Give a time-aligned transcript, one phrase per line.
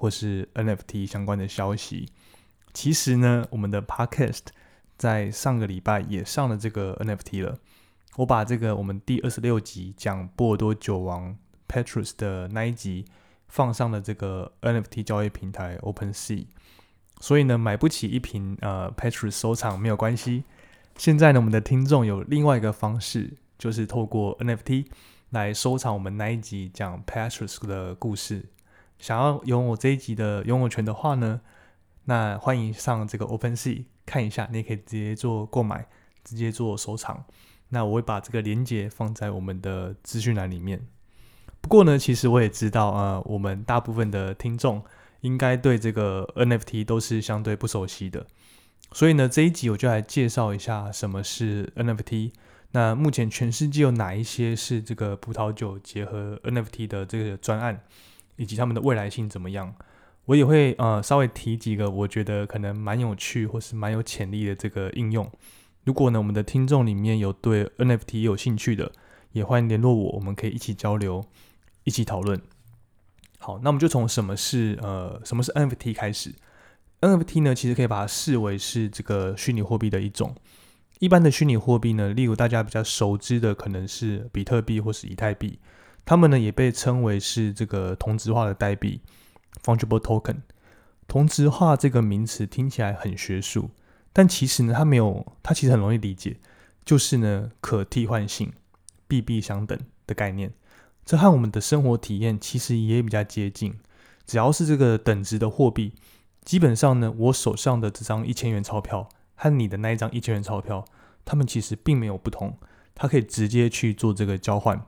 [0.00, 2.08] 或是 NFT 相关的消息。
[2.72, 4.46] 其实呢，我们的 Podcast
[4.96, 7.58] 在上个礼拜也上了这个 NFT 了。
[8.16, 11.36] 我把这个我们第二十六集讲波尔多酒王
[11.68, 13.04] Petrus 的那一集
[13.46, 16.46] 放上了这个 NFT 交易平台 OpenSea。
[17.20, 20.44] 所以呢，买不起一瓶呃 Petrus 收藏没有关系。
[20.96, 24.86] 现在呢，我们的听众有另外一个方式，就是透过 NFT
[25.28, 28.46] 来收藏我们那一集讲 Petrus 的故事。
[29.00, 31.40] 想要拥有这一集的拥有权的话呢，
[32.04, 35.86] 那欢迎上这个 OpenSea 看一下，你也可以直接做购买，
[36.22, 37.24] 直接做收藏。
[37.70, 40.86] 那我会把这个链接放在我们的资讯栏里面。
[41.60, 44.84] 不过呢，其实我也知道啊，我们大部分的听众。
[45.22, 48.26] 应该对这个 NFT 都是相对不熟悉的，
[48.92, 52.32] 所以呢，这一集我就来介绍一下什么是 NFT。
[52.70, 57.82] 那目前全世界有哪一些是这个葡萄酒结合 NFT 的这个专案，
[58.40, 59.74] 以及他们的未来性怎么样？
[60.24, 65.30] 我也会呃稍微提几个我觉得可能蛮有趣或是蛮有潜力的这个应用。
[65.84, 68.90] 如果呢我们的听众里面有对 NFT 有兴趣的，
[69.32, 71.22] 也欢迎联络我，我们可以一起交流，
[71.84, 72.40] 一起讨论。
[73.38, 76.34] 好，那我们就从什么是呃什么是 NFT 开始。
[77.02, 80.34] NFT 呢，其实可以把它视为是这个虚拟货币的一种。
[80.98, 85.58] 一般的虚拟货币呢，例如大家比较熟知的，可能是比特币或是以太币，
[86.04, 89.00] 它们呢也被称为是这个同质化的代币
[89.62, 90.38] （fungible token）。
[91.06, 93.70] 同质化这个名词听起来很学术，
[94.12, 96.36] 但其实呢，它没有，它其实很容易理解，
[96.84, 98.52] 就是呢可替换性、
[99.08, 100.52] 币币相等的概念。
[101.04, 103.74] 这和我们的生活体验其实也比较接近。
[104.24, 105.92] 只要是这个等值的货币，
[106.44, 110.84] 基本上呢，我手上的这张一千元钞票和你的那一张一千元钞票，
[111.24, 112.56] 它们其实并没有不同。
[112.94, 114.80] 它可以直接去做这个交换。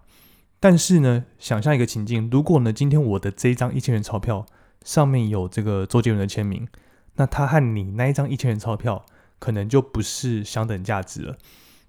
[0.62, 4.46] 但是呢，想象一个情境，如果呢，今天我的这一张一千元钞票
[4.84, 6.68] 上面有这个周杰伦的签名，
[7.16, 9.04] 那他和你那一张一千元钞票
[9.40, 11.36] 可能就不是相等价值了。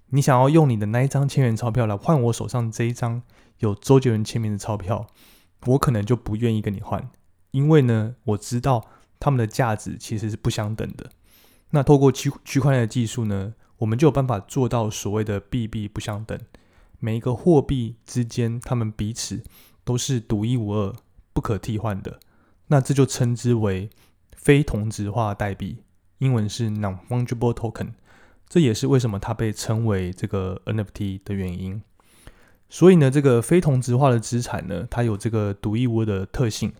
[0.07, 3.22] 你想要用你的那一张千元钞票来换我手上这一张。
[3.59, 5.05] 有周杰伦签名的钞票，
[5.67, 7.07] 我可能就不愿意跟你换，
[7.51, 11.11] 因为呢，我知道他们的价值其实是不相等的。
[11.69, 16.38] 那透过区区块链的技术呢，我们就有办法做到所谓的币币不相等，
[17.03, 19.44] 每一个货币之间，他们彼此
[19.84, 20.96] 都是独一无二、
[21.34, 22.18] 不可替换的。
[22.68, 23.90] 那这就称之为
[24.38, 25.84] 非同质化代币，
[26.19, 27.90] 英文是 non-fungible token。
[28.47, 31.81] 这也是为什么它被称为这个 NFT 的原因。
[32.69, 36.72] 所以呢，这个非同质化的资产呢，它有这个独一无二的特性，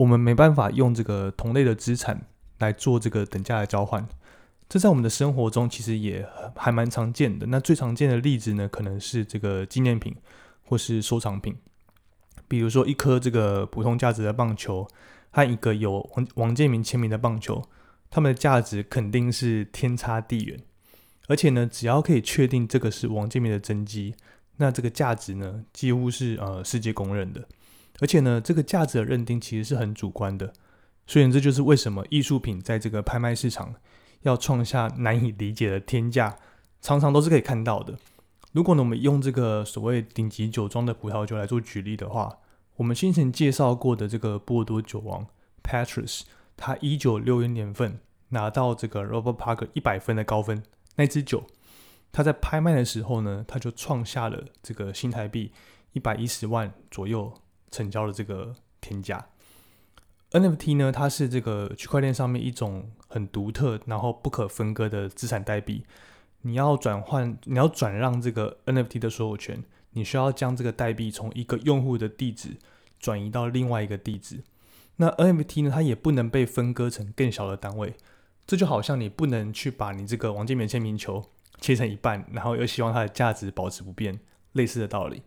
[0.00, 2.26] 我们没办法用这个同类的资产
[2.58, 4.08] 来做这个等价的交换。
[4.74, 7.46] 这在我们的生活中其实也还蛮常见的。
[7.46, 10.12] 那最常见的例子呢，可能是这个纪念品
[10.64, 11.54] 或是收藏品，
[12.48, 14.84] 比如说一颗这个普通价值的棒球
[15.30, 17.62] 和一个有王王建民签名的棒球，
[18.10, 20.58] 它们的价值肯定是天差地远。
[21.28, 24.16] 而且呢，只要可以确定这个是王建民的真迹。
[24.56, 27.46] 那这个价值呢，几乎是呃世界公认的，
[28.00, 30.52] 而且呢，这个价值的认定其实是很主观的，
[31.06, 33.72] 所以这就是为什么艺术品在这个拍卖市场
[34.24, 36.36] 要创下难以理解的天价，
[36.82, 37.96] 常常都是可以看到的。
[38.52, 42.38] 如果呢，我们用这个所谓顶级酒庄的葡萄酒来做举例的话，
[42.76, 45.26] 我们先前介绍过的这个波多酒王
[45.62, 46.22] Patrus，
[46.56, 48.00] 他一九六一年份
[48.30, 50.62] 拿到这个 Robert Parker 一百分的高分，
[50.96, 51.44] 那支酒。
[52.12, 55.52] 他在拍卖的时候呢，他就创下了这个新台币
[55.92, 57.32] 一百一十万左右
[57.72, 59.26] 成交的这个天价。
[60.34, 65.84] NFT 呢，它是这个区块链上面一种很独特，然后不可分割的资产代币。
[66.42, 72.56] 你要转换，你要转让这个 NFT 的所有权，你需要将这个代币从一个用户的地址
[72.98, 74.42] 转移到另外一个地址。
[74.96, 77.94] 那 NFT 呢，它也不能被分割成更小的单位。
[78.44, 81.24] 这就好像你不能去把你这个王建民签名球
[81.60, 84.18] 切成一半，然后又希望它的价值保持不变，
[84.52, 85.22] 类似的道理。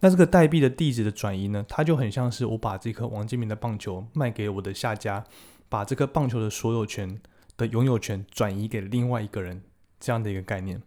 [0.00, 5.24] 那这个代币的地址的转移呢，它就很像是我把这颗王金明的棒球卖给我的下家，
[5.68, 7.20] 把这个棒球的所有权
[7.56, 9.62] 的拥有权转移给另外一个人
[9.98, 10.82] 这样的一个概念。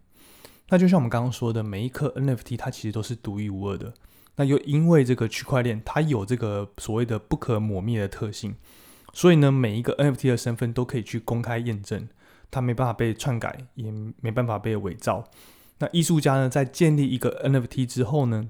[0.69, 3.93] 那就像我们刚刚说的，每一颗 NFT 它其实都是独一无二的。
[4.35, 8.55] 那又因为这个区块链它有这个所谓的不可磨灭的特性。
[9.13, 12.09] 所以呢，每一个 NFT 的身份都可以去公开验证，
[12.49, 15.23] 它没办法被篡改，也没办法被伪造。
[15.77, 18.49] 那艺术家呢，在建立一个 NFT 之后呢，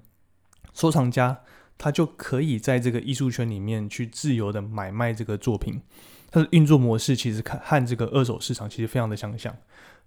[0.74, 1.42] 收藏家
[1.78, 5.82] 他就可以在这个艺术圈里面去自由的买卖这个作品。
[6.32, 9.56] 它的运作模式其实看和这个二手市场其实非常的相像。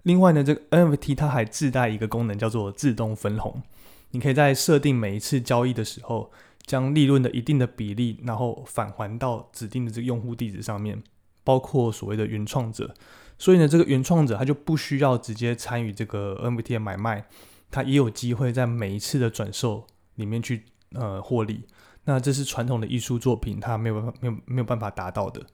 [0.02, 3.62] 另外呢，这个 NFT 它还自带一个功能叫做自动分红，
[4.10, 6.30] 你可以在设定每一次交易的时候。
[6.66, 11.00] 将利润的一定的比例，然后返还到指定的这个用户地址上面，
[11.44, 12.92] 包括所谓的原创者。
[13.38, 17.24] 所以呢，这个原创者他就不需要直接参与这个 NFT 的买卖，
[17.70, 19.86] 他也有机会在每一次的转售
[20.16, 21.66] 里面去呃获利。
[22.04, 25.44] 那这是传统的艺术作品，它没有办法没有没有办法达到的。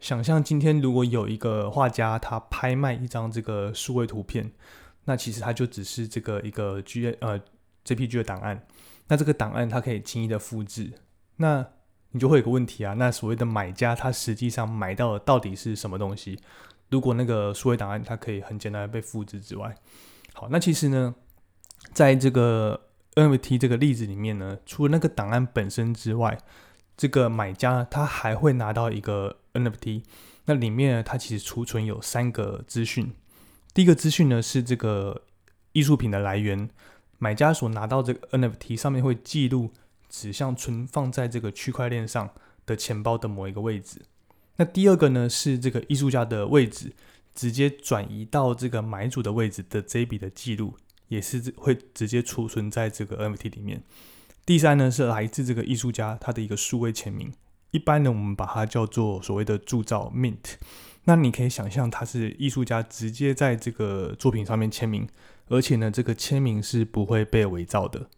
[0.00, 4.52] 想象今天如果有一个画家，他拍卖一张这个数位图片，
[5.04, 7.40] 那其实他就只是这个一个 G 呃
[7.84, 8.66] JPG 的档案。
[9.08, 10.92] 那这个档案它可以轻易的复制，
[11.36, 11.66] 那
[12.10, 12.94] 你就会有个问题啊。
[12.94, 16.38] 那所谓的买家他实际上买到的到底是什么东西？
[16.90, 19.74] 如果那个数位档案它可以很简单的被复制之外，
[20.32, 21.14] 好，那其实呢，
[21.92, 22.80] 在这个
[23.14, 26.38] NFT 这个例子里面呢，除了那个档案本身之外，
[26.96, 30.02] 这个买家他还会拿到一个 NFT，
[30.46, 33.12] 那里面呢，它其实储存有三个资讯。
[33.72, 35.22] 第一个资讯呢是这个
[35.72, 36.68] 艺术品的来源。
[37.18, 39.70] 买家所拿到这个 NFT 上面会记录
[40.10, 42.28] 指向存放在这个区块链上
[42.66, 44.02] 的钱包的某一个位置。
[44.56, 46.92] 那第二个呢是这个艺术家的位置
[47.34, 50.76] 直接转移到这个买主的位置的这一笔的记录，
[51.08, 53.82] 也是会直接储存在这个 NFT 里面。
[54.46, 57.32] 第三呢是来自这个艺术家他的一个数位签名，
[57.70, 60.54] 一般呢我们把它叫做所谓的铸造 Mint。
[61.04, 65.08] 那你可以想象，它是艺术家直接在这个作品上面签名。
[65.48, 68.08] 而且呢，这个签名是不会被伪造的。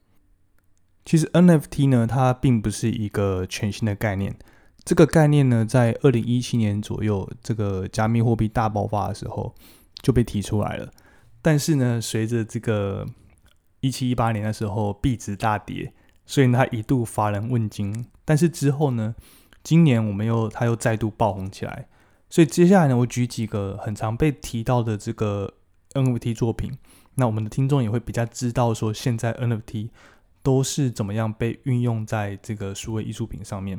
[1.05, 4.37] 其实 NFT 呢，它并不是一个全新的概念。
[4.85, 9.53] 这个概念呢，在二零一七年左右，这个加密货币大爆发的时候
[10.01, 10.89] 就被提出来了。
[11.47, 13.07] 但是呢，随着这个
[13.79, 15.93] 一七一八年的时候币值大跌，
[16.25, 18.05] 所以呢它一度乏人问津。
[18.25, 19.15] 但是之后呢，
[19.63, 21.87] 今年我们又它又再度爆红起来。
[22.29, 25.55] 所以接下来呢，我举几个很常被提到的这个
[25.93, 26.77] NFT 作品。
[27.15, 29.91] 那我们的听众也会比较知道说，现在 NFT
[30.43, 33.79] 都是怎么样被运用在这个数位艺术品上面。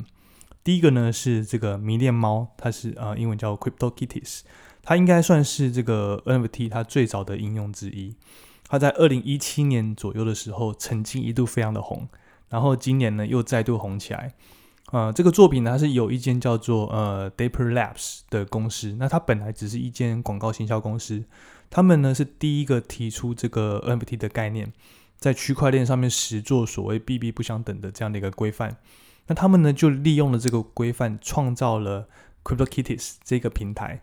[0.68, 4.42] 第一个呢是这个迷恋猫，它是呃英文叫 Crypto Kitties，
[4.84, 8.18] 它应该算是这个 NFT 它最早的应用之一。
[8.68, 12.10] 它在二零一七年左右的时候，曾经一度非常的红，
[12.50, 14.34] 然后今年呢又再度红起来。
[14.92, 21.24] 呃，这个作品呢它是有一间叫做呃 Dapper Labs 的公司，那它本来只是一间广告行销公司。
[21.70, 24.74] 他们呢是第一个提出这个 NFT 的概念，
[25.16, 28.76] 在区块链上面实做所谓 B B 不相等的这样的一个规范。
[29.28, 32.08] 那他们呢就利用了这个规范，创造了
[32.44, 34.02] CryptoKitties 这个平台，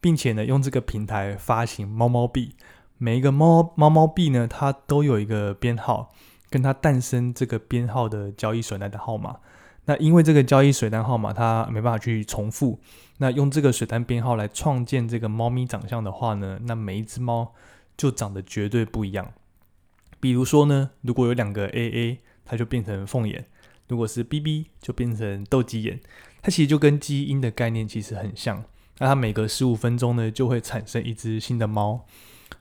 [0.00, 2.54] 并且呢用这个平台发行猫猫币。
[2.98, 6.12] 每一个猫猫猫币呢，它都有一个编号，
[6.50, 9.38] 跟它诞生这个编号的交易水单的号码。
[9.84, 12.78] 那因为这个交易水单号码它没办法去重复，
[13.18, 17.54] 那用这个水单编号来创建这个猫咪长相的话呢，那每一只猫
[17.96, 19.32] 就长得绝对不一样。
[20.20, 23.44] 比如说呢，如果有两个 AA，它就变成凤眼；
[23.88, 25.98] 如果是 BB，就变成斗鸡眼。
[26.40, 28.62] 它其实就跟基因的概念其实很像。
[28.98, 32.06] 那它每隔十五分钟呢，就会产生一只新的猫。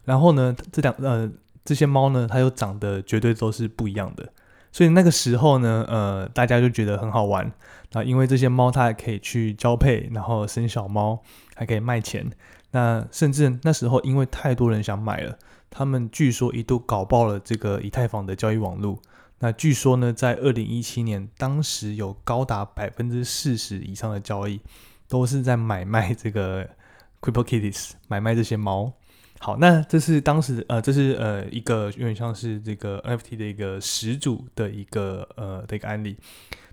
[0.05, 1.29] 然后呢，这两呃
[1.63, 4.27] 这些猫呢，它又长得绝对都是不一样的。
[4.72, 7.51] 所以那个时候呢，呃，大家就觉得很好玩
[7.91, 11.22] 那，因为这些猫它还可以去交配，然后生小猫，
[11.55, 12.29] 还可以卖钱。
[12.72, 15.38] 那甚至那时候因为太多人想买了，
[15.69, 19.00] 他们据说一度搞爆了这个以太坊的交易网络。
[19.39, 24.60] 那据说呢，在二零一七年，当时有高达百分之四十以上的交易
[25.08, 26.67] 都是在买卖这个
[27.22, 28.94] Crypto Kitties，买卖这些猫。
[29.39, 36.17] 好，那这是当时呃，这是呃一个有点像是这个 NFT 的一个始祖的一个呃的一个案例。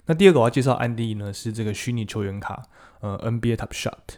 [0.06, 2.62] 那第二个我要介绍案例呢，是这个虚拟球员卡，
[3.00, 4.16] 呃 NBA Top Shot。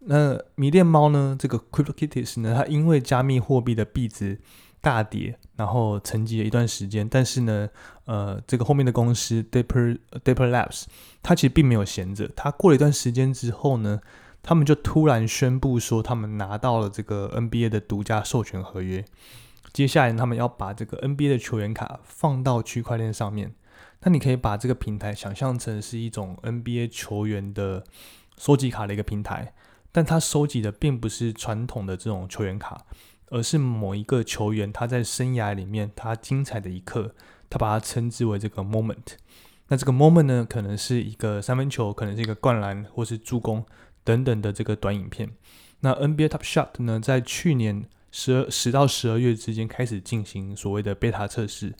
[0.00, 4.38] 那迷恋猫呢，这个 Crypto Kitties 呢，它因为加密货币的币值
[4.80, 7.08] 大跌，然后沉寂了一段时间。
[7.08, 7.68] 但是呢，
[8.04, 10.84] 呃，这个后面的公司 Deeper Deeper Labs，
[11.22, 12.28] 它其实并没有闲着。
[12.36, 14.00] 它过了一段时间之后呢，
[14.42, 19.04] 他们就突然宣布说，他们拿到了这个 NBA 的独家授权合约。
[19.72, 23.54] 接下来他们要把这个 NBA 的球员卡放到区块链上面。
[24.00, 27.82] 那你可以把这个平台想象成是一种 NBA 球员的
[28.36, 29.52] 收集卡的一个平台，
[29.90, 32.86] 但它收集的并不是传统的这种球员卡，
[33.30, 37.14] 而是某一个球员他在生涯里面他精彩的一刻，
[37.50, 39.16] 他把它称之为这个 moment。
[39.68, 43.64] 那这个 moment 呢，可能是一个三分球，可能是一个灌篮，或是助攻
[44.02, 45.30] 等等的这个短影片。
[45.80, 51.74] 那 NBA Top Shot 呢，在去年十二十到十二月之间开始进行所谓的 beta 测试。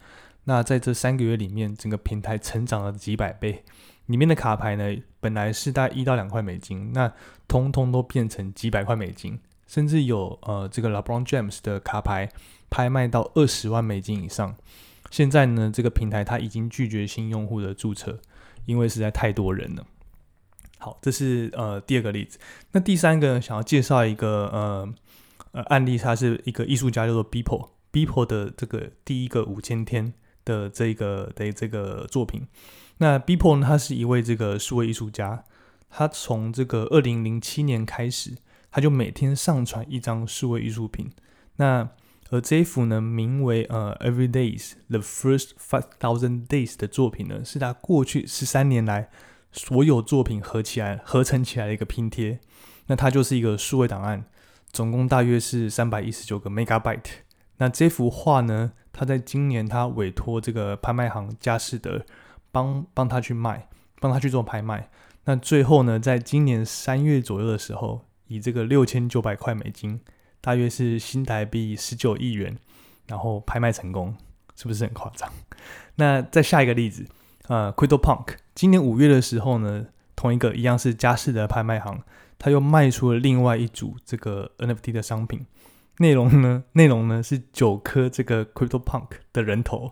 [0.44, 3.64] 那在这三个月里面，整个平台成长了几百倍。
[4.06, 7.12] 里面的卡牌呢，本来是大概一到两块美金，那
[7.46, 9.38] 通通都变成几百块美金，
[9.68, 12.28] 甚至有呃这个 LeBron James 的卡牌
[12.68, 14.56] 拍卖到二十万美金以上。
[15.10, 18.18] 现在呢，这个平台它已经拒绝新用户的注册，
[18.66, 19.86] 因为实在太多人了。
[20.78, 22.40] 好，这是呃第二个例子。
[22.72, 24.94] 那第三个想要介绍一个呃
[25.52, 30.14] 呃案例，它是一个艺术家叫做 Beeple，Beeple 的这个第一个五千天。
[30.44, 32.46] 的这个的这个作品，
[32.96, 33.66] 那 Beeple 呢？
[33.66, 35.44] 他是一位这个数位艺术家，
[35.90, 38.34] 他从这个二零零七年开始，
[38.70, 41.10] 他就每天上传一张数位艺术品。
[41.56, 41.88] 那
[42.30, 49.08] 而这幅呢，名为呃 Every Days the First Five Thousand Days 的作品呢，是他过去十三年来
[49.50, 52.40] 所有作品合起来合成起来的一个拼贴。
[52.86, 54.24] 那它就是一个数位档案，
[54.72, 57.00] 总共大约是三百一十九个 Megabyte。
[57.58, 58.72] 那这幅画呢？
[58.90, 62.04] 他在今年他委托这个拍卖行佳士得
[62.50, 63.68] 帮帮他去卖，
[64.00, 64.90] 帮他去做拍卖。
[65.24, 70.00] 那最后呢，在今年三月左右的时候，以这个六千九百块美金，
[70.40, 72.56] 大约是新台币十九亿元，
[73.08, 74.14] 然后拍卖成功，
[74.54, 75.28] 是不是很夸张？
[75.96, 77.04] 那再下一个例子，
[77.48, 82.00] 呃，Crypto Punk，今年五月的时候呢，同一个一样是佳士得拍卖行，
[82.38, 85.44] 他又卖出了另外一组这个 NFT 的商品。
[86.00, 86.62] 内容呢？
[86.74, 89.90] 内容呢是九颗这个 Crypto Punk 的人头，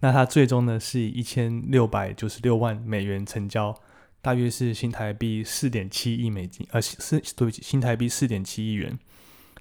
[0.00, 3.74] 那它最终呢是以一千六百九十六万美元成交，
[4.20, 8.98] 大约是新台币四点七亿美金，呃，是是对不起，新台币四点七亿元。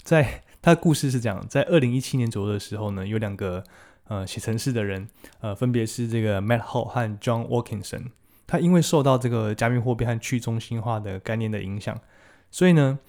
[0.04, 3.64] 在他的故事是这样，在二零一七年左右的时候呢，有两个
[4.06, 5.08] 呃写程式的人，
[5.40, 8.12] 呃，分别是这个 Matt Hall 和 John Watkinson，
[8.46, 12.00] 他因为受到这个加密货币和去中心化的概念的影响，
[12.52, 13.00] 所以呢，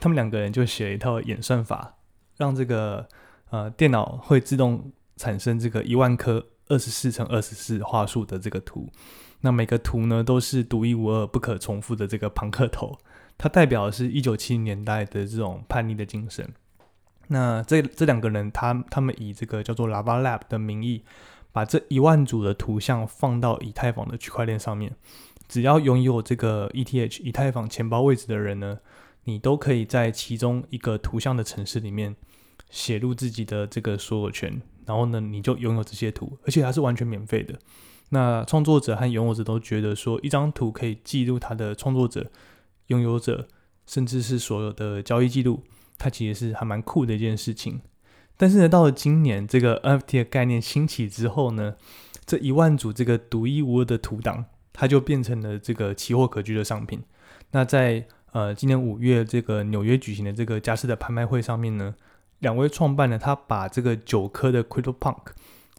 [0.00, 1.94] 他们两个人就写了一套演算法。
[2.38, 3.08] 让这个
[3.48, 8.90] 呃电脑会自动产生这个一万颗二十四乘二十四画素的这个图，
[9.46, 12.98] 那每个图呢都是独一无二、不可重复的这个庞克头，
[13.38, 16.52] 它代表的是一九七零年代的这种叛逆的精神。
[17.28, 21.04] 那这这两个人，他他们以这个叫做 Lava Lab 的名义，
[21.52, 24.96] 把这一万组的图像放到以太坊的区块链上面，
[25.46, 28.80] 只要拥有这个 ETH 以太坊钱包位置的人呢。
[29.28, 32.14] 你都可以在其中一个图像的城市里面
[32.70, 37.58] 写入自己的这个所有权，然后呢，你就拥有这些图，而且它是完全免费的。
[38.10, 42.30] 那创作者和拥有者都觉得说，一张图可以记录他的创作者、
[42.86, 43.48] 拥有者，
[43.86, 45.62] 甚至是所有的交易记录，
[45.98, 47.80] 它其实是还蛮酷的一件事情。
[48.36, 51.74] 但是呢，到了今年这个 NFT 的概念兴起之后呢，
[52.24, 57.02] 这一万组这个独一无二的图档，它就变成了这个奇货可居的商品。
[57.50, 61.94] 那在呃，今年五月这个纽约举行的这个佳士得拍卖会上面呢，
[62.40, 65.28] 两位创办呢，他把这个九颗的 Crypto Punk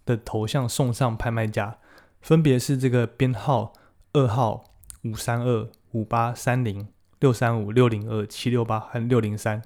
[0.05, 1.77] 的头像送上拍卖家，
[2.21, 3.73] 分别是这个编号
[4.13, 4.65] 二号
[5.03, 6.87] 五三二五八三零
[7.19, 9.61] 六三五六零二七六八和六零三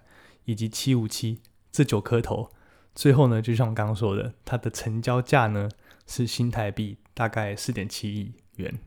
[0.46, 1.42] 以及七五七
[1.72, 2.50] 这九颗头，
[2.94, 5.70] 最后呢，就像我刚刚说的，它的成交价呢
[6.08, 8.80] 是新台币大概四点七亿元。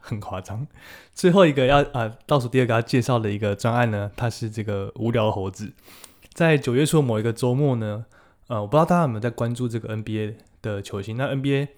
[0.00, 0.66] 很夸张。
[1.12, 5.72] 最后一个要呃倒数第二个要介绍的一个专案呢，它是这个无聊猴子。
[6.32, 8.06] 在九月初某一个周末呢，
[8.46, 11.16] 呃，我不知道大家有没有在关注这个 NBA 的球星。
[11.16, 11.68] 那 NBA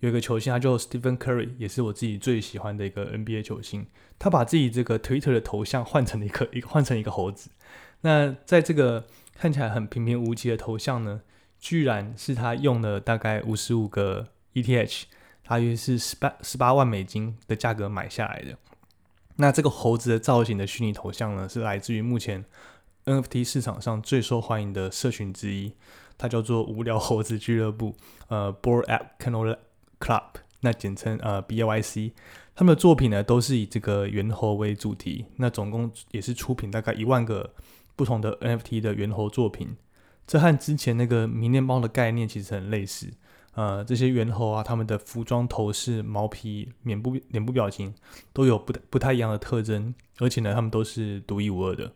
[0.00, 3.86] 有一个球星，他叫 Stephen Curry，也是我自己最喜欢的一个 NBA 球星。
[4.18, 7.50] 他把自己这个 Twitter 的头像换成了一个一个 换成一个猴子。
[8.02, 11.22] 那在这个看起来很平平无奇的头像呢，
[11.58, 15.04] 居然是他用了大概五十五个 ETH。
[15.44, 18.58] 大约是十八十八万美金的价格买下来的。
[19.36, 22.44] 那这个猴子的造型的虚拟头像呢，是来自于目前
[23.06, 25.72] NFT 市场上最受欢迎的社群之一，
[26.18, 27.96] 它叫做无聊猴子俱乐部，
[28.28, 29.56] 呃，Bored App Canola
[30.00, 30.22] Club，
[30.60, 32.12] 那简称呃 BYC，。
[32.54, 35.26] 他们的作品呢，都是以这个猿猴为主题。
[35.36, 37.54] 那总共也是出品大概一万个
[37.94, 39.76] 不同的 NFT 的猿猴作品。
[40.26, 43.12] 这和之前那个迷恋猫的概念其实很类似。
[43.54, 47.92] 呃，这些猿猴啊，他们的服装、头饰、毛皮、脸部、脸部表情
[48.32, 51.92] 都有不不太一样的特征，而且呢，他们都是独一无二的。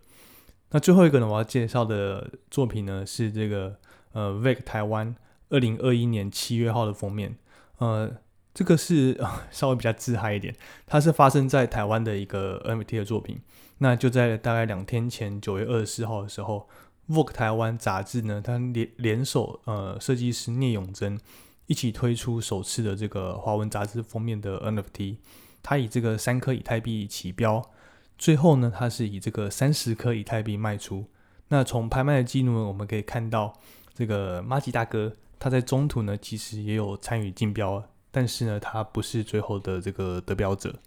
[0.70, 3.76] 那最后一个呢，我要介绍的作品呢，是这个
[4.12, 5.14] 呃 v i c 台湾
[5.50, 7.36] 二零二一年七月号的封面。
[7.82, 8.16] 呃，
[8.54, 9.20] 这个是
[9.50, 10.54] 稍微比较自嗨一点，
[10.86, 13.40] 它是发生在台湾的一个 NFT 的作品。
[13.78, 16.68] 那就在大概两天前，九月二十四号的时候
[17.08, 21.18] ，Vogue 台湾杂志呢，它联联手呃设计师聂永贞。
[21.66, 25.16] 一起推出首次的这个华文杂志封面的 NFT，
[25.62, 27.62] 它以这个三颗以太币起标，
[28.18, 31.06] 最后呢，它是以这个三十颗以太币卖出。
[31.48, 33.54] 那从拍卖的记录呢，我们可以看到，
[33.94, 37.82] 这个马吉大哥他在中途呢，其实也有参与竞标，
[38.12, 40.78] 但是呢，他不是最后的这个得标者。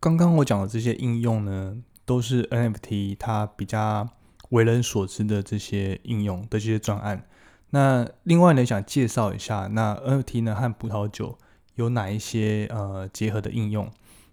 [0.00, 4.08] 刚刚我讲的这些应用呢，都是 NFT 它比较
[4.48, 7.28] 为人所知的这些应用的这些专案。
[7.70, 11.38] 那另外呢，想介绍一下，那 NFT 呢和葡萄酒
[11.76, 13.88] 有哪一些呃结合的应用？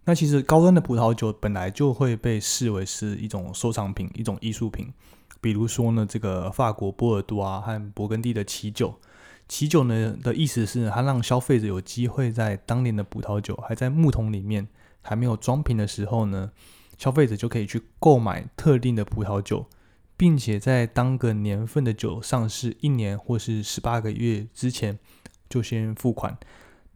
[0.05, 4.91] 那其实高端的葡萄酒本来就会被视为是一种收藏品、一种艺术品。
[5.45, 8.99] 比如说呢，这个法国波尔多啊和勃艮第的奇酒，
[9.47, 14.67] 奇酒呢的意思是它让消费者有机会在当年的葡萄酒还在木桶里面
[15.03, 16.51] 还没有装瓶的时候呢，
[16.97, 19.67] 消费者就可以去购买特定的葡萄酒。
[20.17, 24.97] 并且在当个年份的酒上市一年或是十八个月之前
[25.47, 26.35] 就先付款，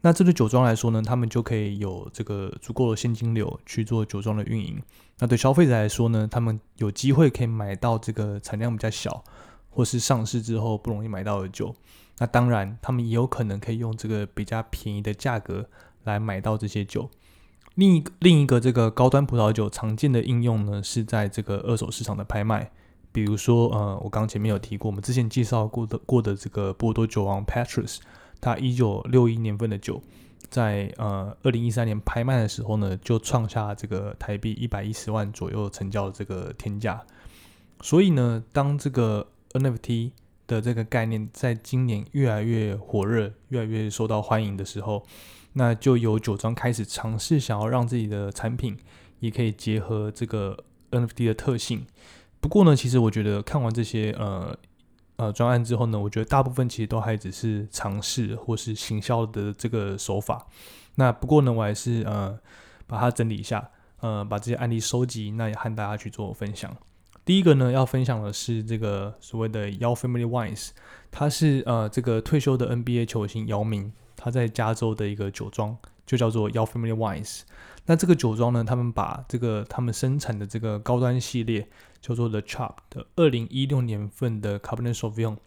[0.01, 4.81] 那这对酒庄来说呢，他们就可以有这个足够的现金流去做酒庄的运营。
[5.19, 9.23] 那对消费者来说呢，他们有机会可以买到这个产量比较小
[9.69, 11.75] 或是上市之后不容易买到的酒。
[12.17, 15.69] 那当然，他们也有可能可以用这个比较便宜的价格
[16.03, 17.09] 来买到这些酒。
[17.75, 22.71] 另一另一个这个高端葡萄酒常见的应用呢，是在这个二手市场的拍卖。
[23.11, 27.97] 比如说，呃，我刚前面有提过，我们之前介绍过的过的这个波多酒王 Patrus，
[28.41, 30.01] 他一九六一年份的酒，
[30.49, 37.03] 在呃二零一三年拍卖的时候呢，就创下这个台币一百一十万左右成交的这个天价。
[37.81, 40.11] 所以呢，当这个 NFT
[40.47, 45.05] 的这个概念在今年越来越火热、越来越受到欢迎的时候，
[45.53, 48.77] 那就有酒庄开始尝试想要让自己的产品
[49.19, 50.57] 也可以结合这个
[50.91, 51.85] NFT 的特性。
[52.39, 54.57] 不过呢，其实我觉得看完这些呃
[55.19, 60.47] 呃专案之后呢，我觉得大部分其实都还只是尝试或是行销的这个手法。
[60.95, 62.39] 那不过呢，我还是呃
[62.87, 66.73] 把它整理一下，呃把这些案例收集，那也和大家去做分享。
[67.25, 70.69] 第一个呢，要分享的是这个所谓的 Your Family Wines，
[71.11, 77.41] 它是呃这个退休的 NBA 球星姚明，他在加州的一个酒庄，就叫做 Your Family Wines。
[77.85, 81.67] 那这个酒庄呢，他们把这个他们生产的这个高端系列。
[82.01, 85.37] 叫做 The Chop 的二零一六年份的 Cabernet Sauvignon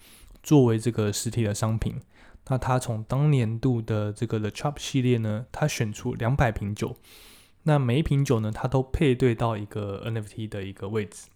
[0.43, 2.01] 作为这个实体的商品，
[2.49, 6.97] 那它从当年度的这个 The Chop 系列呢，它选出两百瓶酒，
[7.63, 11.29] 那每一瓶酒呢，它都配对到一个 NFT 的一个位置，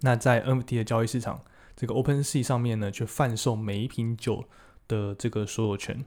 [0.00, 1.40] 那在 NFT 的交易市场
[1.76, 4.44] 这个 OpenSea 上面呢，去贩售每一瓶酒
[4.88, 6.04] 的这个所有权。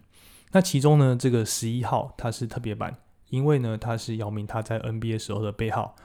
[0.51, 2.97] 那其中呢，这个十一号它是特别版，
[3.29, 5.95] 因为呢，它是姚明他在 NBA 时候的背号。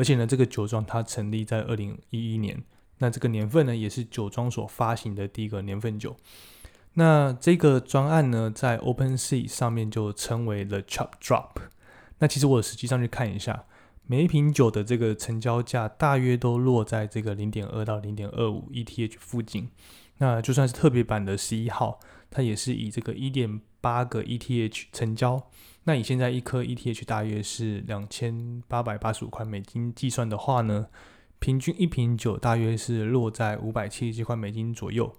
[0.00, 2.58] 而且呢，这个酒庄它成立在二零一一年，
[3.00, 6.16] 那这个年份呢，也是酒庄所发行的第一个年份酒。
[6.94, 11.50] 那这个专案呢，在 OpenSea 上面就称为 The Chop Drop。
[12.20, 13.66] 那其实我实际上去看一下，
[14.06, 19.68] 每一瓶酒的这个成交价大约都落在这个零点二到零点二五 ETH 附近。
[20.16, 25.50] 那就算是特别版的十一号，它也是以这个一点八个 ETH 成交。
[25.84, 30.86] 那以现在一颗 ETH 大约是两千八百八十五块美金计算的话呢，
[31.38, 35.10] 平均一瓶酒大约是落在五百七十七块美金左右，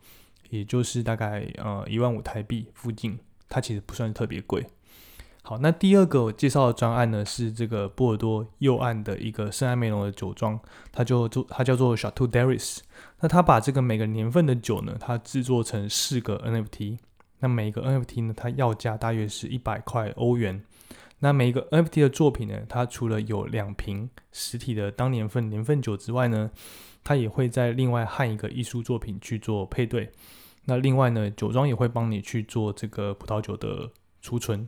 [0.52, 3.18] 也就是大概呃一万五台币附近，
[3.50, 4.66] 它其实不算特别贵。
[5.44, 10.60] 好，那第二个我介绍的专案呢是这个波尔多右岸的一个圣埃梅隆的酒庄，
[10.92, 12.78] 它就做它叫做 Chateau Daris，
[13.22, 17.00] 那它把这个每个年份的酒呢，它制作成四个 NFT。
[17.42, 20.64] 那每一个 NFT 呢，它要价大约是一百块欧元。
[21.20, 26.50] 那每一个 NFT 的作品呢，它除了有两瓶实体的当年份年份酒之外呢，
[27.04, 30.10] 它也会在另外和一个艺术作品去做配对。
[30.66, 34.68] 那另外呢，酒庄也会帮你去做这个葡萄酒的储存，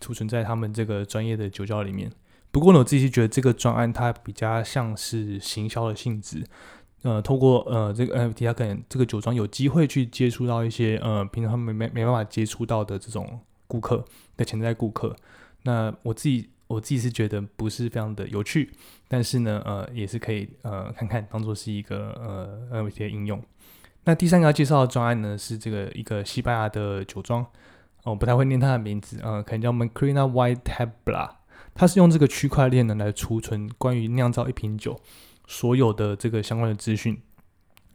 [0.00, 2.10] 储存在他们这个专业的酒窖里面。
[2.50, 6.44] 不过呢，我自己觉得这个专案它比较像是行销的性质。
[7.02, 14.04] 呃，透过呃这个 NFT，它可能这个酒庄有机会去接触到一些呃平常没没没办法接触到的这种顾客
[14.36, 15.14] 的潜在顾客。
[15.64, 18.70] 那我自己我自己是觉得不是非常的有趣，
[19.08, 22.12] 但是呢，呃，也是可以呃看看当做是一个
[22.70, 23.42] 呃 NFT 的应用。
[24.04, 27.46] 那第三个要介绍的专案呢，是这个一个西班牙的酒庄，
[28.04, 31.30] 我不太会念它的名字，呃，可能叫 Macrina White Tabla，
[31.74, 35.00] 它是用这个区块链呢来储存关于酿造一瓶酒
[35.46, 37.20] 所有的这个相关的资讯，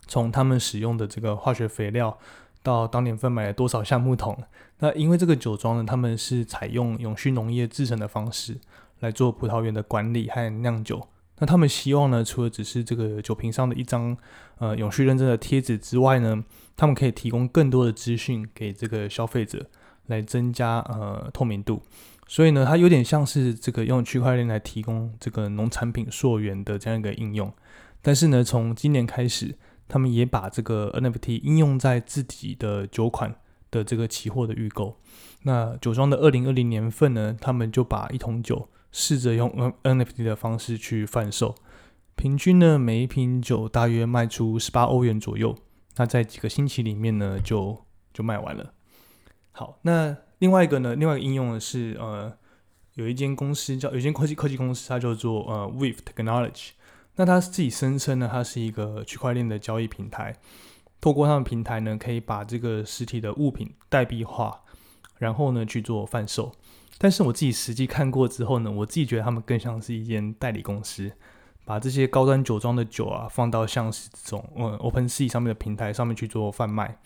[0.08, 2.18] 从他们使用的这个化学肥料
[2.62, 4.38] 到当年份买了多少橡木桶。
[4.80, 8.58] 那因为这个酒庄呢，他们是采用永续农业制成的方式
[9.00, 11.08] 来做葡萄园的管理和酿酒。
[11.40, 14.18] 那他们希望呢，除了只是这个酒瓶上的一张
[14.58, 16.44] 呃永续认证的贴纸之外呢，
[16.76, 19.66] 他们可以提供更多的资讯给这个消费者，
[20.08, 21.82] 来增加呃透明度。
[22.28, 27.52] 所以呢，它有点像是这个用区块链来提供这个农产品溯源的这样一个应用。
[28.02, 33.36] 但是呢，从今年开始，他们也把这个 NFT 应用在自己的酒款
[33.72, 34.98] 的这个期货的预购。
[35.44, 38.70] 那酒庄的二零二零年份呢，他们就把一桶酒。
[38.90, 39.52] 试着用
[39.84, 41.54] NFT 的方式去贩售，
[42.16, 45.56] 平均呢每一瓶酒大约卖出十八欧元左右。
[45.98, 48.74] 那在几个星期里面呢就就卖完了。
[49.52, 52.32] 好，那另外一个呢，另外一个应用呢是呃
[52.94, 56.70] 有一间公司叫有一间科技科技公司，它叫做呃 w i f Technology。
[57.16, 60.36] 那它自己声称呢，它是一个区块链的交易平台，
[61.02, 64.62] 透过他们平台呢，可以把这个实体的物品代币化，
[65.18, 66.52] 然后呢去做贩售。
[67.00, 71.12] 但是我自己实际看过之后呢，我自己觉得他们更像是一间代理公司，
[71.66, 77.00] 把这些高端酒庄的酒啊放到像是这种呃 Open Sea 上面的平台上面去做贩卖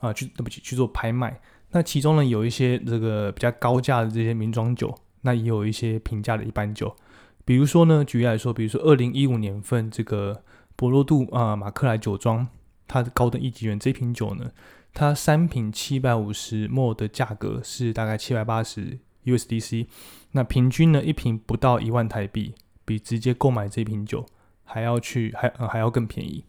[0.00, 1.40] 啊，去对不起去做拍卖。
[1.76, 6.96] 那其中呢有一些这个比较高价的这些名庄酒，那也有一些平价的一般酒。
[7.44, 10.42] 比如说呢，举例来说，比如说二零一五年份这个
[10.74, 12.48] 博罗度啊马克莱酒庄，
[12.88, 14.52] 它的高等一级园这瓶酒呢，
[14.94, 18.98] 它三瓶七百五十沫的价格是大概七百八十。
[19.26, 19.86] USDC，
[20.32, 22.54] 那平均呢一瓶不到一万台币，
[22.86, 24.24] 比直接购买这瓶酒
[24.64, 26.42] 还要去还呃还要更便宜。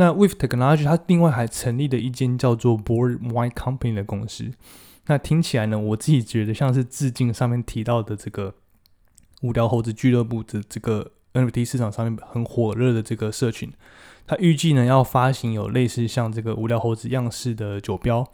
[0.00, 4.52] 那 With Technology，它另外还成立了一间叫做 Board Wine Company 的公司。
[5.06, 8.54] 那听起来呢，我自己觉得像是致敬上面提到的这个
[9.42, 13.72] 无聊猴子俱乐部的这个 NFT 市场上面很火热的这个社群。
[14.24, 18.24] 它预计呢要发行有类似像这个无聊猴子样式的酒标。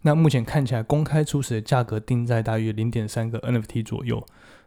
[0.00, 4.26] 那目前看起来，公开初始的价格定在大约零点三个 NFT 左右。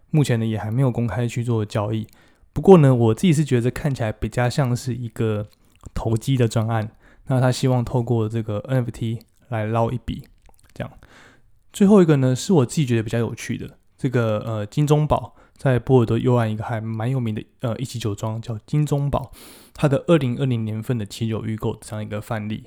[0.10, 2.08] 目前呢，也还没有公开去做交易。
[2.54, 5.50] 不过呢，我自己是觉得看起来比较像是一个
[5.94, 6.92] 投机的专案。
[7.28, 10.28] 那他希望透过这个 NFT 来捞一笔。
[10.74, 10.92] 这样，
[11.72, 13.78] 最后一个呢，是我自己觉得比较有趣的。
[13.98, 19.32] 这个呃，金钟宝在波尔多右岸一个还蛮有名的呃一级酒庄叫金钟宝，
[19.74, 22.66] 它的二零二零年份的期酒预购这样一个范例。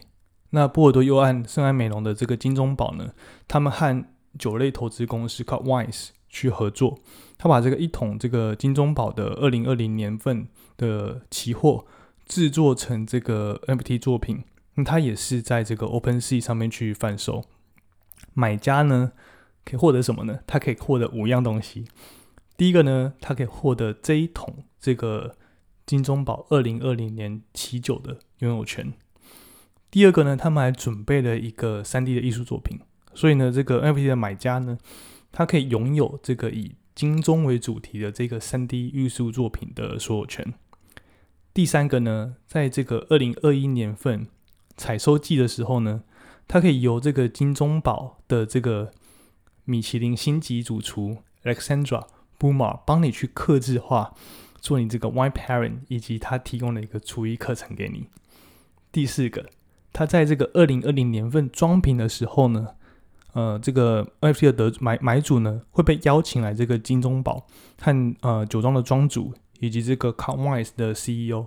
[0.50, 3.10] 那波尔多右岸圣安美隆的这个金钟宝呢，
[3.46, 4.04] 他们和
[4.38, 6.98] 酒类投资公司靠 Wines 去合作，
[7.36, 11.84] 他把这个一桶这个金钟宝的二零二零年份的期货
[12.28, 17.44] 制作成这个 NFT 作品，那它也是在这个 Open Sea 上面去贩售。
[18.34, 19.12] 买家呢
[19.64, 20.40] 可以获得什么呢？
[20.46, 21.86] 他可以获得五样东西。
[22.56, 25.36] 第一个呢，他可以获得这一桶这个
[25.86, 28.92] 金钟宝二零二零年期酒的拥有权。
[29.90, 32.78] 第二个呢，他们还准备了一个三 D 的艺术作品，
[33.14, 34.78] 所以呢，这个 NFT 的买家呢，
[35.32, 40.54] 他可以拥有这个以金钟为主题的这个三 D 艺术作品的所有权。
[41.58, 44.28] 第三个呢，在这个二零二一年份
[44.76, 46.04] 采收季的时候呢，
[46.46, 48.92] 它可以由这个金钟宝的这个
[49.64, 52.06] 米其林星级主厨 Alexandra
[52.38, 54.14] Buma 帮你去刻制化，
[54.60, 58.06] 做你这个 Wine Parent，以及他提供的一个厨艺课程给你。
[58.92, 59.46] 第四个。
[59.92, 62.68] 他在这个二零二零年份装瓶的时候呢，
[63.32, 67.48] 呃，这个 NFT 的得买买主呢会被邀请来这个金钟宝
[67.80, 71.46] 和呃酒庄的庄主以及这个 c o n w i s e 的 CEO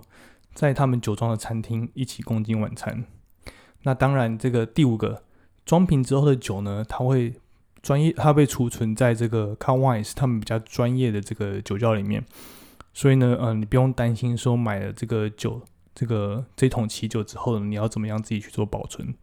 [0.54, 3.04] 在他们酒庄的餐厅一起共进晚餐。
[3.82, 5.22] 那当然，这个第五个
[5.64, 7.34] 装瓶之后的酒呢，它会
[7.82, 12.24] 专业，它被储存在这个 c o n w i s e 他们比较专业的这个酒窖里面，
[12.92, 15.62] 所以呢，呃，你不用担心说买了这个酒。
[15.94, 19.14] 这个这桶起酒之后，你要怎么样自己去做保存？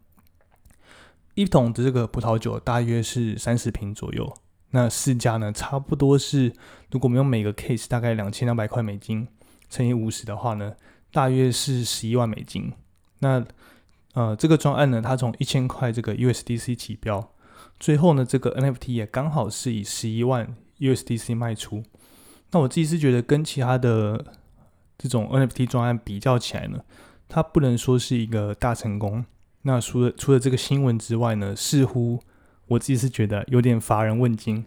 [1.34, 4.32] 一桶的这个葡萄酒大约是三十瓶左右，
[4.72, 6.54] 那市价呢，差不多是，
[6.92, 9.28] 如果我们用每个 case 大概两千两百块美金
[9.70, 10.74] 乘以五十的话呢，
[11.12, 12.72] 大约是十一万美金。
[13.20, 13.46] 那
[14.14, 17.32] 呃，这个专案呢，它从一千块这个 USDC 起标，
[17.80, 21.84] 最后呢，这个 NFT 也刚好是以十一万 USDC 卖出。
[22.52, 24.34] 那我自己是觉得跟其他的。
[25.02, 26.82] 这种 NFT 专案比较起来呢，
[27.30, 29.24] 它不能说是一个大成功。
[29.62, 32.20] 那除了除了这个新闻之外呢，似乎
[32.70, 34.66] 我自己是觉得有点乏人问津。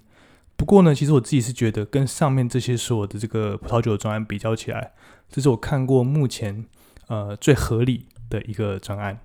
[0.56, 4.92] 不过呢，其实我自己是觉得跟上面这些所有的这个葡萄酒的专案比较起来，
[5.28, 6.64] 这是我看过目前
[7.08, 9.18] 呃最合理的一个专案。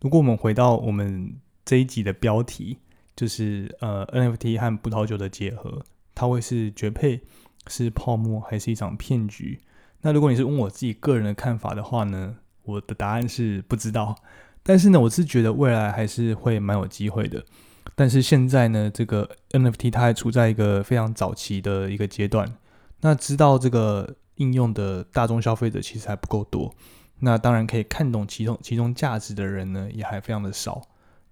[0.00, 2.78] 如果我们回到我们这一集的标题，
[3.16, 7.20] 就是呃 NFT 和葡萄酒的结合，它会是绝配、
[7.66, 9.60] 是泡沫还是一场骗局？
[10.02, 14.14] 那如果你是问我自己个人的看法的话呢，我的答案是不知道。
[14.62, 17.44] 但是呢，我是觉得未来还是会蛮有机会的。
[17.94, 22.56] 但是现在呢，这个 NFT 它还处在一个非常早期的一个阶段。
[23.00, 26.74] 那知道这个应用的大众消费者其实还不够多。
[27.20, 30.82] 那当然可以看懂其中其中价值的人呢，也还非常的少。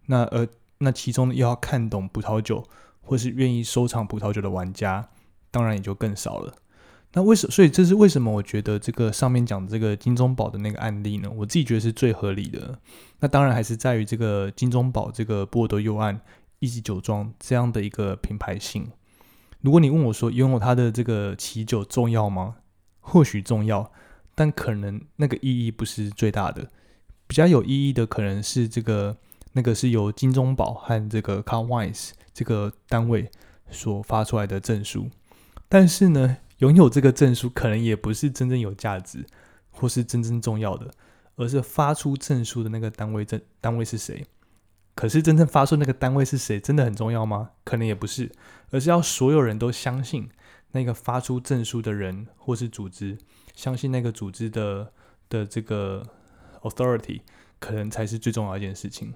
[0.06, 0.46] 那而
[0.78, 2.64] 那其中又要看懂葡萄酒
[3.00, 5.08] 或是愿意收藏葡萄酒的玩家，
[5.50, 6.54] 当然也就更少了。
[7.14, 8.32] 那为什所以这是为什么？
[8.32, 12.78] 我觉得这个上面讲的这个金钟宝的那个案例呢，我自己觉得是最合理的。
[13.20, 16.18] 那当然还是在于这个金钟宝这个波尔多右岸
[16.62, 18.90] 一级酒庄这样的一个品牌性。
[19.60, 22.56] 如果你问我说拥有它的这个奇酒重要吗？
[23.00, 23.92] 或许重要。
[24.34, 26.70] 但可能那个意义不是最大的，
[27.26, 29.18] 比较有意义的可能是这个
[29.52, 33.30] 那个是由金钟宝和这个 c a r w i s e 这个单位
[33.70, 35.10] 所发出来的证书。
[35.68, 39.26] 但是呢，拥有这个证书可能也不是真正有价值
[39.70, 40.90] 或是真正重要的，
[41.36, 44.24] 而是发出证书的那个单位证单位是谁。
[44.94, 47.50] 可是真正发出那个单位是谁，真的很重要吗？
[47.64, 48.30] 可能也不是，
[48.70, 50.28] 而是要所有人都相信
[50.72, 53.18] 那个发出证书的人或是组织。
[53.54, 54.92] 相信那个组织的
[55.28, 56.06] 的这个
[56.62, 57.20] authority
[57.58, 59.14] 可能才是最重要一件事情。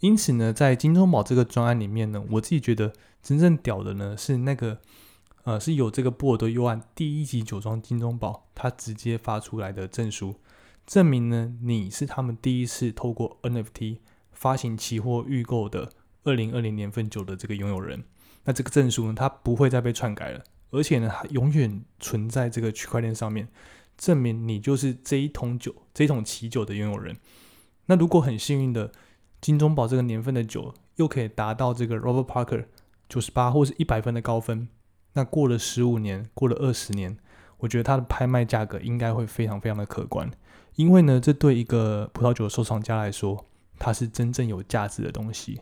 [0.00, 4.78] 因此呢，在金钟宝这个专案里面呢，我自己觉得真正屌的呢是那个
[5.44, 10.34] 呃是有这个波尔多右岸第一级酒庄金钟宝，它直接发出来的证书，
[10.86, 13.98] 证明呢你是他们第一次透过 NFT
[14.44, 15.90] 发行期货预购的
[16.24, 18.04] 二零二零年份酒的这个拥有人。
[18.44, 20.44] 那这个证书呢，它不会再被篡改了。
[20.70, 23.48] 而且呢，它永远存在这个区块链上面，
[23.96, 27.16] 证明你就是这一桶酒、这一桶奇酒的拥有人。
[27.86, 28.92] 那如果很幸运的
[29.40, 32.66] 金钟宝这个年份的酒又可以达到这个 Robert Parker
[33.08, 34.68] 九十八或是一百分的高分，
[35.14, 37.16] 那过了十五年，过了二十年，
[37.60, 40.30] 我觉得它的拍卖价格应该会非常非常的可观。
[40.74, 43.46] 因为呢，这对一个葡萄酒收藏家来说，
[43.78, 45.60] 它是真正有价值的东西。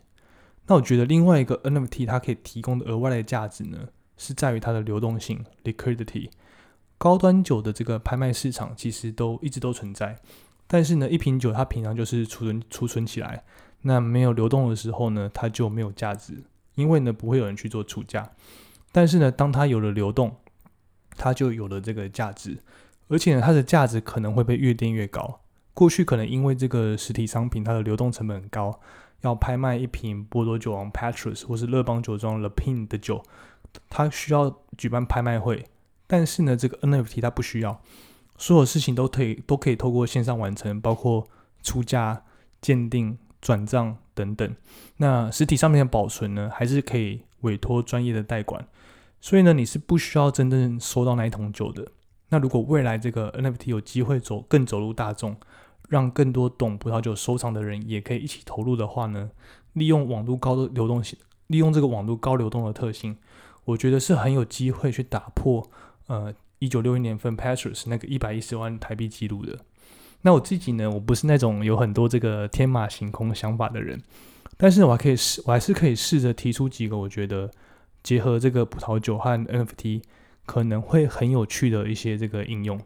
[0.66, 3.88] 那我觉得另外一个 NFT 它可以提供的额外的价值呢？
[4.16, 6.30] 是在于它的流动性 （liquidity）。
[6.96, 10.16] 高端酒的这个拍卖市场其实都一直都存在，
[10.68, 13.42] 但是呢，一瓶酒它平常就是储存储存起来，
[13.80, 16.44] 那没有流动的时候呢，它就没有价值，
[16.76, 18.30] 因为呢不会有人去做储价。
[18.92, 20.36] 但是呢，当它有了流动，
[21.16, 22.58] 它就有了这个价值，
[23.08, 25.40] 而且呢，它的价值可能会被越垫越高。
[25.74, 28.80] 过去可能因为这个实体商品它的流动成本很高，
[29.22, 33.22] 要拍卖一瓶波多酒王 Petrus 或是乐邦酒庄 Le Pin 的酒。
[33.88, 35.64] 它需要举办拍卖会，
[36.06, 37.80] 但是呢，这个 NFT 它不需要，
[38.36, 41.26] 所有事情都可以都可以透过线上完成，包括
[41.62, 42.22] 出价、
[42.60, 44.54] 鉴定、转账等等。
[44.98, 48.62] 那实体上面的保存呢，还是可以委托专业的代管，
[49.22, 51.88] 所以呢，你是不需要真正收到那一桶酒的。
[52.28, 55.34] 那如果未来这个 NFT 有机会走更走入大众，
[55.92, 59.30] 让更多懂葡萄酒收藏的人也可以一起投入的话呢，
[59.74, 63.18] 利用网络高的流动性，利用这个网络高流动的特性。
[63.66, 65.70] 我觉得是很有机会去打破，
[66.06, 69.58] 呃，一九六一年份 Patrus 那个一百一十万台币记录的。
[70.22, 74.00] 那我自己呢，我不是那种有很多这个天马行空想法的人，
[74.56, 77.50] 但是我还可以试，我还是可以试着提出几个我觉得
[78.02, 80.02] 结合这个葡萄酒和 NFT
[80.46, 82.80] 可能会很有趣的一些这个应用。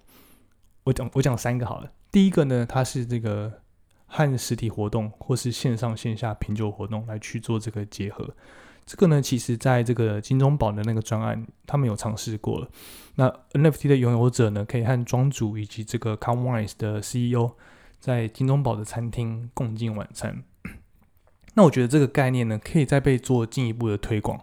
[0.82, 1.92] 我讲我讲三个好了。
[2.10, 3.60] 第一个呢，它是这个
[4.06, 8.34] 和实体活动或是线上线下品酒活动来去做这个结合。
[8.86, 12.68] 这个呢，其实在这个金钟宝的那个专案，他们有尝试过了。
[13.16, 17.50] 那 NFT 的拥有者呢，可以和庄主以及这个 c o m w i s e 的 CEO
[17.98, 20.44] 在金钟宝的餐厅共进晚餐。
[21.54, 24.40] 那我觉得这个概念呢，可以再被做进一步的推广。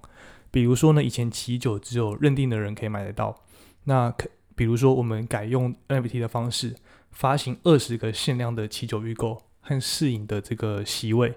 [0.52, 3.44] 比如说呢，以前喜酒只有认定的人可以买得到。
[3.86, 6.76] 那可比如说，我们改用 NFT 的方式，
[7.14, 11.34] 发行二十个限量的喜酒预购和试饮的这个席位。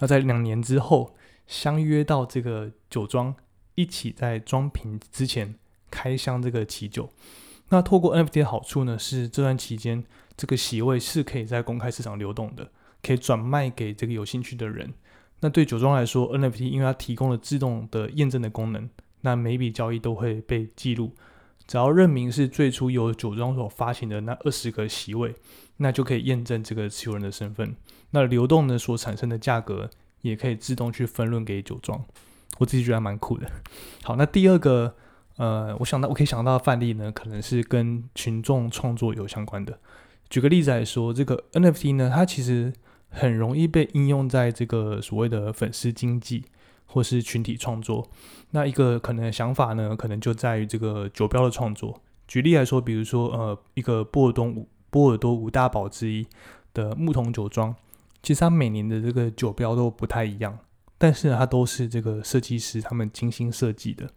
[0.00, 1.14] 那在两年之后。
[1.50, 3.34] 相约到这个酒庄，
[3.74, 5.56] 一起在装瓶之前
[5.90, 7.10] 开箱这个奇酒。
[7.70, 10.04] 那透过 NFT 的好处呢，是这段期间
[10.36, 12.70] 这个席位是可以在公开市场流动的，
[13.02, 14.94] 可以转卖给这个有兴趣的人。
[15.40, 18.88] 那对酒庄来说，NFT 因为它提供了自动的验证的功能，
[19.22, 21.12] 那每笔交易都会被记录。
[21.70, 25.32] 只要认明是最初由酒庄所发行的那二十个席位，
[25.76, 27.76] 那就可以验证这个持有人的身份。
[28.10, 29.88] 那流动呢所产生的价格。
[30.22, 31.98] 也可以自动去分论给酒庄，
[32.58, 33.50] 我自己觉得蛮酷的。
[34.02, 34.94] 好，那第二个，
[35.38, 39.78] 呃，我想到我可以想到的范例呢，可能是跟群众创作有相关的。
[40.28, 42.70] 举个例子来说，这个 NFT 呢，它其实
[43.08, 46.44] 很容易被应用在这个所谓的粉丝经济
[46.92, 48.06] 或是群体创作。
[48.50, 52.00] 那一个可能想法呢，可能就在于这个酒标的创作。
[52.26, 56.26] 举例来说，比如说呃，一个波尔东五波尔多五大堡之一
[56.74, 57.74] 的木桶酒庄，
[58.22, 60.58] 其实它每年的这个酒标都不太一样，
[60.98, 64.08] 但是它都是这个设计师他们精心设计的。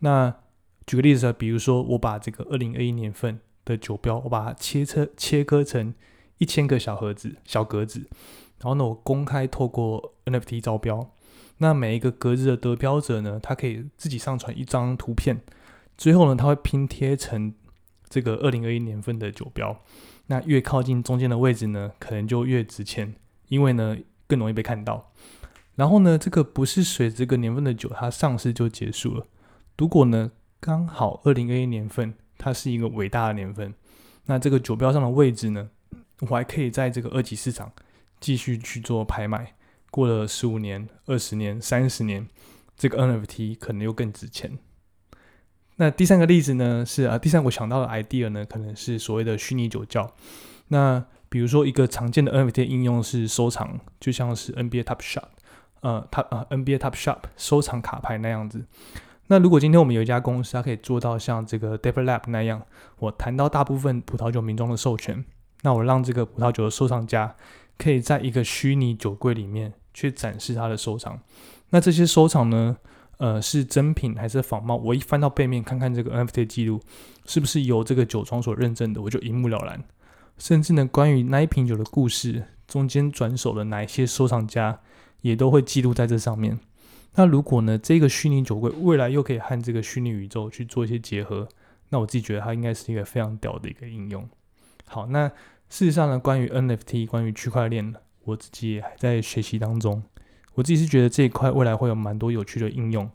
[0.00, 0.34] 那
[0.86, 5.94] 举个例子啊，比如说我把这个二零二一年份的酒标，我把它切车切割成
[6.38, 8.00] 一千个小盒子、小格子，
[8.58, 11.10] 然后呢，我公开透过 NFT 招标，
[11.58, 15.40] 那每一个格子的得标者呢，他可以自己上传一张图片，
[15.96, 17.54] 最后呢，他会拼贴成
[18.08, 19.80] 这个二零二一年份的酒标，
[20.26, 23.14] 那越靠近中间的位置呢，可能就越值钱，
[23.48, 25.12] 因为呢更容易被看到。
[25.76, 29.26] 然后呢，这个不是随这个年份的酒它上市就结束了，
[29.76, 30.30] 如果呢？
[30.60, 33.74] 刚好二零二一年份，它是一个伟大的年份。
[34.24, 35.68] 那这个酒标上的位置呢，
[36.20, 37.70] 我还可以在这个二级市场
[38.18, 39.52] 继续去做拍卖。
[39.94, 42.26] 过了十五年、二十年、三十年，
[42.76, 44.58] 这个 NFT 可能又更值钱。
[45.76, 50.12] 那第三个例子呢，是啊，第三我想到的 idea 呢，可能是所谓的虚拟酒窖。
[50.66, 55.28] 那比如说一个常见的 NFT 应用是收藏，就像是 NBA Top Shop，
[55.82, 58.64] 呃，它呃 NBA Top Shop 收藏卡牌那样子。
[59.28, 62.60] 那如果今天我们有一家公司，它可以做到像这个 d e v e l a p 那样，
[62.98, 65.24] 我谈到大部分葡萄酒名庄的授权，
[65.62, 67.36] 那我让这个葡萄酒的收藏家
[67.78, 71.18] 可以在一个虚拟酒柜里面去展示他的收藏。
[71.70, 72.76] 那这些收藏呢，
[73.16, 74.76] 呃，是真品还是仿冒？
[74.76, 76.80] 我一翻到背面看看这个 NFT 记录，
[77.24, 79.82] 是不是由这个酒庄所认证的，我就一目了然。
[80.36, 84.80] 甚至呢，关于那一瓶酒的故事，中间转手的哪一些收藏家，
[85.20, 86.58] 也都会记录在这上面。
[87.14, 91.48] 那如果呢，这个虚拟酒柜未来又可以和这个虚拟宇宙去做一些结合，
[91.90, 94.28] 那我自己觉得它应该是一个非常屌的一个应用。
[94.86, 95.28] 好，那
[95.68, 100.02] 事实上呢，关于 NFT，关于区块链呢，我自己也还在学习当中。
[100.54, 103.10] 我自己是觉得这一块未来会有蛮多有趣的应用。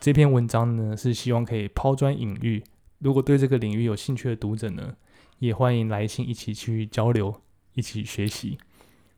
[0.00, 2.62] 这篇文章呢，是希望可以抛砖引玉。
[2.98, 4.94] 如果对这个领域有兴趣的读者呢，
[5.38, 7.40] 也欢迎来信一起去交流，
[7.74, 8.58] 一起学习。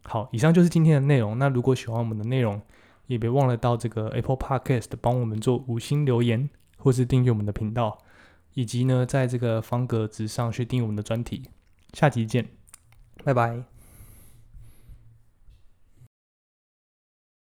[0.05, 1.39] 好，以上就是今天的内容。
[1.39, 2.61] 那如果喜欢我们的内容，
[3.07, 7.99] 也别忘了到这个 Apple Podcast 帮我们做五星留言，或是订阅我们的频道，
[8.55, 11.45] 以及呢，在这个方格子上去订阅我们的专题。
[11.93, 12.49] 下集见，
[13.25, 13.72] 拜拜。